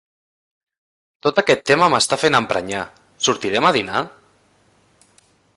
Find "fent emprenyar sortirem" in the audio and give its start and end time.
2.23-3.71